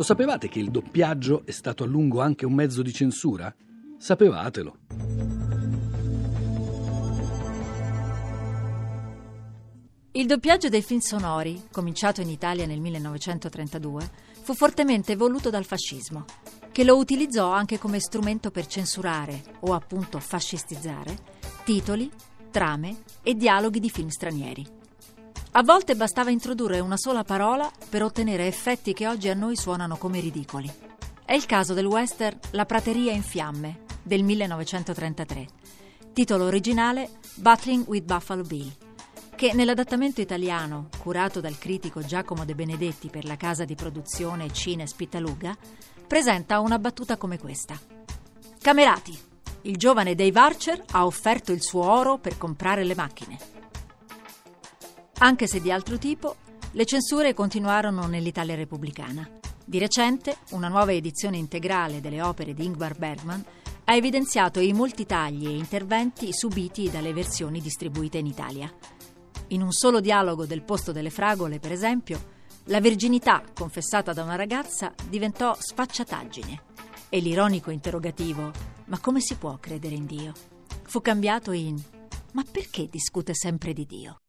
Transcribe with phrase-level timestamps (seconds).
[0.00, 3.54] Lo sapevate che il doppiaggio è stato a lungo anche un mezzo di censura?
[3.98, 4.78] Sapevatelo.
[10.12, 14.10] Il doppiaggio dei film sonori, cominciato in Italia nel 1932,
[14.40, 16.24] fu fortemente voluto dal fascismo,
[16.72, 21.14] che lo utilizzò anche come strumento per censurare, o appunto fascistizzare,
[21.62, 22.10] titoli,
[22.50, 24.79] trame e dialoghi di film stranieri.
[25.52, 29.96] A volte bastava introdurre una sola parola per ottenere effetti che oggi a noi suonano
[29.96, 30.70] come ridicoli.
[31.24, 35.48] È il caso del western La prateria in fiamme del 1933,
[36.12, 38.70] titolo originale Battling with Buffalo Bill,
[39.34, 44.86] che nell'adattamento italiano, curato dal critico Giacomo De Benedetti per la casa di produzione Cine
[44.86, 45.56] Spittaluga,
[46.06, 47.76] presenta una battuta come questa.
[48.60, 49.18] Camerati,
[49.62, 53.58] il giovane Dave Archer ha offerto il suo oro per comprare le macchine.
[55.22, 56.36] Anche se di altro tipo,
[56.70, 59.28] le censure continuarono nell'Italia repubblicana.
[59.62, 63.44] Di recente, una nuova edizione integrale delle opere di Ingvar Bergman
[63.84, 68.72] ha evidenziato i molti tagli e interventi subiti dalle versioni distribuite in Italia.
[69.48, 74.36] In un solo dialogo del posto delle fragole, per esempio, la verginità confessata da una
[74.36, 76.62] ragazza diventò sfacciataggine
[77.10, 78.50] e l'ironico interrogativo
[78.86, 80.32] ma come si può credere in Dio?
[80.82, 81.78] fu cambiato in
[82.32, 84.20] ma perché discute sempre di Dio?